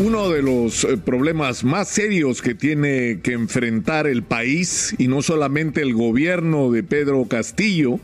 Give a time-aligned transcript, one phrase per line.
[0.00, 5.22] Uno de los eh, problemas más serios que tiene que enfrentar el país, y no
[5.22, 7.98] solamente el gobierno de Pedro Castillo,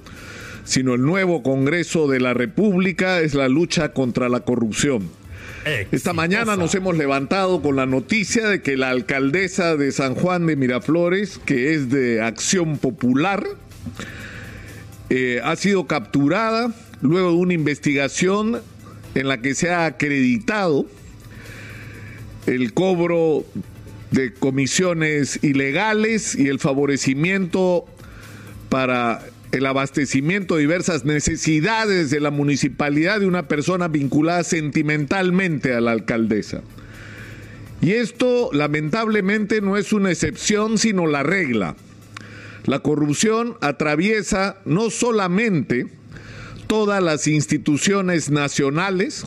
[0.64, 5.08] sino el nuevo Congreso de la República, es la lucha contra la corrupción.
[5.92, 10.46] Esta mañana nos hemos levantado con la noticia de que la alcaldesa de San Juan
[10.46, 13.46] de Miraflores, que es de Acción Popular,
[15.10, 18.60] eh, ha sido capturada luego de una investigación
[19.14, 20.86] en la que se ha acreditado
[22.46, 23.44] el cobro
[24.10, 27.86] de comisiones ilegales y el favorecimiento
[28.68, 35.80] para el abastecimiento de diversas necesidades de la municipalidad de una persona vinculada sentimentalmente a
[35.80, 36.62] la alcaldesa.
[37.80, 41.76] Y esto lamentablemente no es una excepción, sino la regla.
[42.64, 45.86] La corrupción atraviesa no solamente
[46.66, 49.26] todas las instituciones nacionales,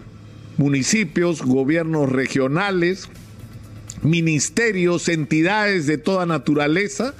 [0.57, 3.09] municipios, gobiernos regionales,
[4.02, 7.13] ministerios, entidades de toda naturaleza.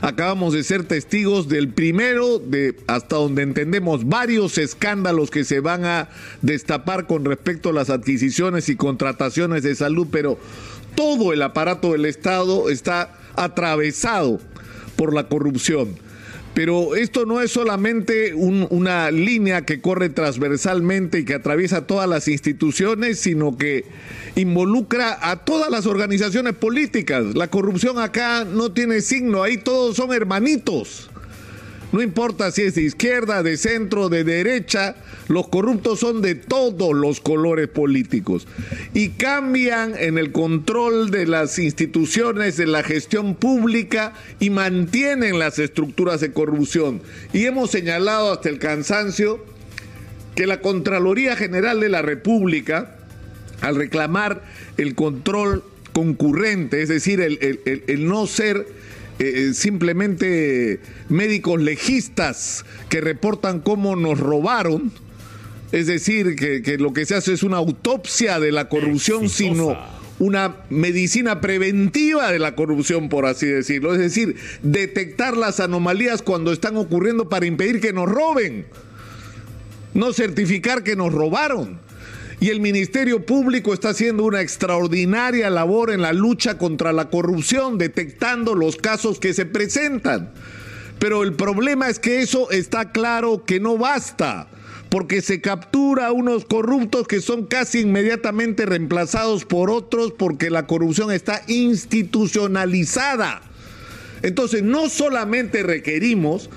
[0.00, 5.84] Acabamos de ser testigos del primero de, hasta donde entendemos, varios escándalos que se van
[5.84, 6.08] a
[6.42, 10.38] destapar con respecto a las adquisiciones y contrataciones de salud, pero
[10.94, 14.40] todo el aparato del Estado está atravesado
[14.96, 15.96] por la corrupción.
[16.54, 22.28] Pero esto no es solamente una línea que corre transversalmente y que atraviesa todas las
[22.28, 23.84] instituciones, sino que
[24.36, 27.34] involucra a todas las organizaciones políticas.
[27.34, 31.10] La corrupción acá no tiene signo, ahí todos son hermanitos.
[31.94, 34.96] No importa si es de izquierda, de centro, de derecha,
[35.28, 38.48] los corruptos son de todos los colores políticos
[38.94, 45.60] y cambian en el control de las instituciones, de la gestión pública y mantienen las
[45.60, 47.00] estructuras de corrupción.
[47.32, 49.44] Y hemos señalado hasta el cansancio
[50.34, 52.96] que la Contraloría General de la República,
[53.60, 54.42] al reclamar
[54.78, 58.66] el control concurrente, es decir, el, no ser
[59.18, 64.92] eh, eh, simplemente médicos legistas que reportan cómo nos robaron,
[65.70, 69.76] es decir, que, lo que se hace es una autopsia de la corrupción, sino
[70.18, 73.92] una medicina preventiva de la corrupción, por así decirlo.
[73.92, 78.66] Es decir, detectar las anomalías cuando están ocurriendo para impedir que nos roben,
[79.94, 81.78] no certificar que nos robaron.
[82.44, 87.78] Y el Ministerio Público está haciendo una extraordinaria labor en la lucha contra la corrupción,
[87.78, 90.30] detectando los casos que se presentan.
[90.98, 94.48] Pero el problema es que eso está claro que no basta,
[94.90, 100.66] porque se captura a unos corruptos que son casi inmediatamente reemplazados por otros porque la
[100.66, 103.40] corrupción está institucionalizada.
[104.20, 106.50] Entonces, no solamente requerimos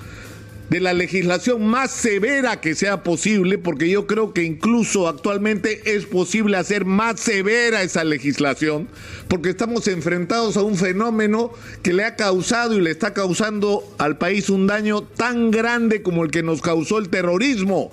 [0.70, 6.04] de la legislación más severa que sea posible, porque yo creo que incluso actualmente es
[6.04, 8.88] posible hacer más severa esa legislación,
[9.28, 11.52] porque estamos enfrentados a un fenómeno
[11.82, 16.24] que le ha causado y le está causando al país un daño tan grande como
[16.24, 17.92] el que nos causó el terrorismo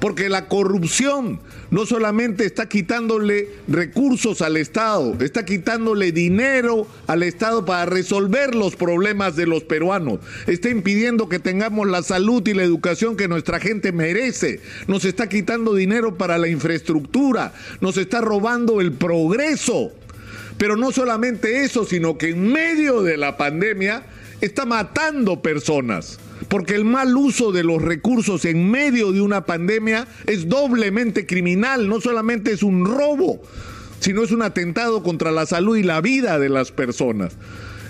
[0.00, 1.40] porque la corrupción
[1.70, 8.76] no solamente está quitándole recursos al Estado, está quitándole dinero al Estado para resolver los
[8.76, 13.60] problemas de los peruanos, está impidiendo que tengamos la salud y la educación que nuestra
[13.60, 19.92] gente merece, nos está quitando dinero para la infraestructura, nos está robando el progreso.
[20.56, 24.02] Pero no solamente eso, sino que en medio de la pandemia
[24.42, 26.18] está matando personas
[26.48, 31.88] porque el mal uso de los recursos en medio de una pandemia es doblemente criminal,
[31.88, 33.42] no solamente es un robo,
[34.00, 37.34] sino es un atentado contra la salud y la vida de las personas.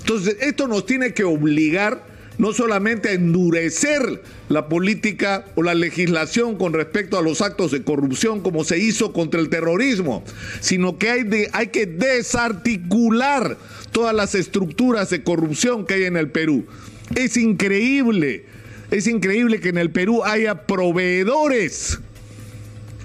[0.01, 6.57] Entonces, esto nos tiene que obligar no solamente a endurecer la política o la legislación
[6.57, 10.25] con respecto a los actos de corrupción como se hizo contra el terrorismo,
[10.61, 13.59] sino que hay, de, hay que desarticular
[13.93, 16.65] todas las estructuras de corrupción que hay en el Perú.
[17.15, 18.45] Es increíble,
[18.91, 21.99] es increíble que en el Perú haya proveedores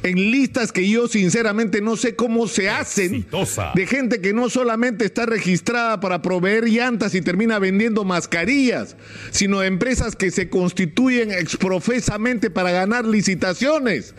[0.06, 3.26] en listas que yo sinceramente no sé cómo se hacen
[3.74, 8.96] de gente que no solamente está registrada para proveer llantas y termina vendiendo mascarillas,
[9.32, 14.14] sino empresas que se constituyen exprofesamente para ganar licitaciones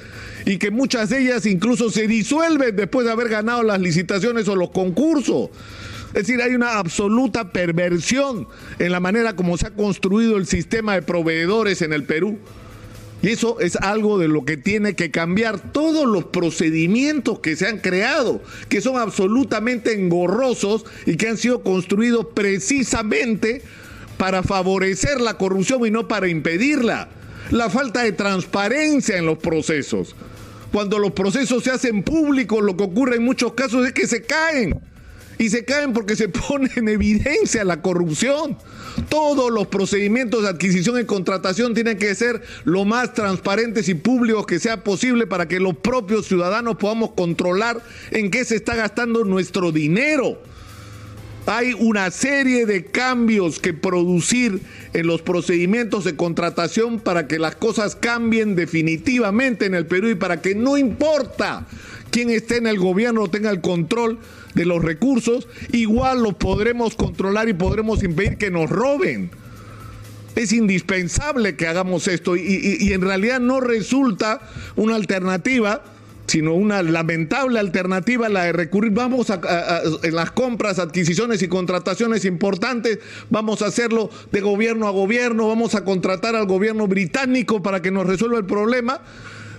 [0.44, 4.56] y que muchas de ellas incluso se disuelven después de haber ganado las licitaciones o
[4.56, 5.50] los concursos.
[6.16, 8.48] Es decir, hay una absoluta perversión
[8.78, 12.38] en la manera como se ha construido el sistema de proveedores en el Perú.
[13.20, 17.68] Y eso es algo de lo que tiene que cambiar todos los procedimientos que se
[17.68, 18.40] han creado,
[18.70, 23.60] que son absolutamente engorrosos y que han sido construidos precisamente
[24.16, 27.10] para favorecer la corrupción y no para impedirla.
[27.50, 30.16] La falta de transparencia en los procesos.
[30.72, 34.22] cuando los procesos se hacen públicos, lo que ocurre en muchos casos es que se
[34.22, 34.80] caen.
[35.38, 38.56] Y se caen porque se pone en evidencia la corrupción.
[39.08, 44.46] Todos los procedimientos de adquisición y contratación tienen que ser lo más transparentes y públicos
[44.46, 47.80] que sea posible para que los propios ciudadanos podamos controlar
[48.10, 50.38] en qué se está gastando nuestro dinero.
[51.46, 54.60] Hay una serie de cambios que producir
[54.92, 60.16] en los procedimientos de contratación para que las cosas cambien definitivamente en el Perú y
[60.16, 61.68] para que no importa
[62.16, 64.18] quién esté en el gobierno tenga el control
[64.54, 69.30] de los recursos, igual los podremos controlar y podremos impedir que nos roben.
[70.34, 74.40] Es indispensable que hagamos esto y, en realidad no resulta
[74.76, 75.84] una alternativa
[76.26, 78.92] sino una lamentable alternativa la de recurrir.
[78.92, 82.98] Vamos a, en las compras, adquisiciones y contrataciones importantes,
[83.28, 87.90] vamos a hacerlo de gobierno a gobierno, vamos a contratar al gobierno británico para que
[87.90, 89.02] nos resuelva el problema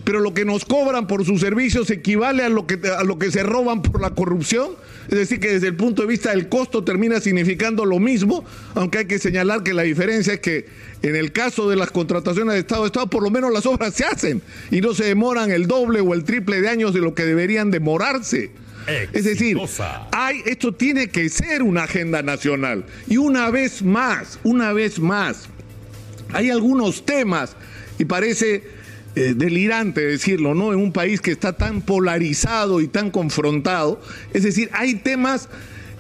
[0.08, 3.30] pero lo que nos cobran por sus servicios equivale a lo que, a lo que
[3.30, 4.70] se roban por la corrupción.
[5.10, 9.00] Es decir, que desde el punto de vista del costo termina significando lo mismo, aunque
[9.00, 10.66] hay que señalar que la diferencia es que
[11.02, 14.06] en el caso de las contrataciones de Estado Estado, por lo menos las obras se
[14.06, 17.26] hacen y no se demoran el doble o el triple de años de lo que
[17.26, 18.52] deberían demorarse.
[19.12, 19.58] Es decir,
[20.14, 22.86] hay, esto tiene que ser una agenda nacional.
[23.10, 25.50] Y una vez más, una vez más,
[26.32, 27.58] hay algunos temas,
[28.00, 28.77] y parece
[29.18, 30.74] eh, delirante decirlo, ¿no?
[30.74, 34.00] En un país que está tan polarizado y tan confrontado.
[34.32, 35.50] Es decir, hay temas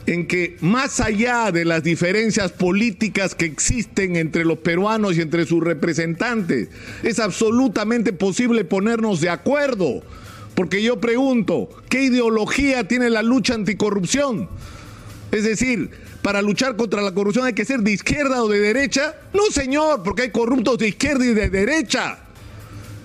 [0.06, 5.48] en que más allá de las diferencias políticas que existen entre los peruanos y entre
[5.48, 6.69] sus representantes,
[7.02, 10.04] es absolutamente posible ponernos de acuerdo.
[10.54, 14.48] Porque yo pregunto, ¿qué ideología tiene la lucha anticorrupción?
[15.31, 15.90] Es decir,
[16.22, 19.16] para luchar contra la corrupción hay que ser de izquierda o de derecha.
[19.34, 22.19] No, señor, porque hay corruptos de izquierda y de derecha.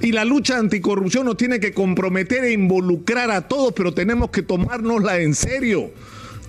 [0.02, 4.42] Y la lucha anticorrupción nos tiene que comprometer e involucrar a todos, pero tenemos que
[4.42, 5.92] tomárnosla en serio.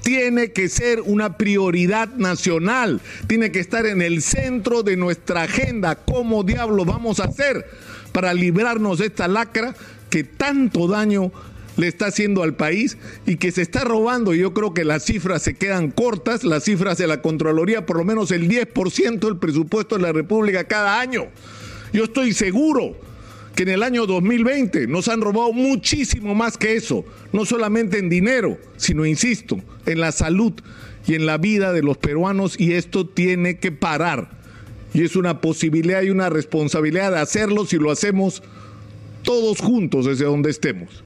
[0.01, 5.95] Tiene que ser una prioridad nacional, tiene que estar en el centro de nuestra agenda.
[5.95, 7.63] ¿Cómo diablos vamos a hacer
[8.11, 9.75] para librarnos de esta lacra
[10.09, 11.31] que tanto daño
[11.77, 12.97] le está haciendo al país
[13.27, 14.33] y que se está robando.
[14.33, 18.03] Yo creo que las cifras se quedan cortas, las cifras de la Contraloría, por lo
[18.03, 21.27] menos el 10% del presupuesto de la República cada año.
[21.94, 22.95] Yo estoy seguro
[23.55, 28.09] que en el año 2020 nos han robado muchísimo más que eso, no solamente en
[28.09, 30.53] dinero, sino, insisto, en la salud
[31.07, 34.29] y en la vida de los peruanos y esto tiene que parar.
[34.94, 38.44] Y es una posibilidad y una responsabilidad de hacerlo si lo hacemos
[39.23, 41.01] todos juntos desde donde estemos.